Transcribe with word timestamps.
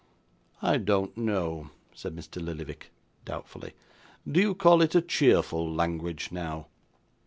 'I 0.63 0.77
don't 0.77 1.15
know,' 1.15 1.69
said 1.93 2.15
Mr. 2.15 2.43
Lillyvick, 2.43 2.89
doubtfully. 3.23 3.73
'Do 4.27 4.39
you 4.39 4.55
call 4.55 4.81
it 4.81 4.95
a 4.95 5.01
cheerful 5.03 5.71
language, 5.71 6.29
now? 6.31 6.65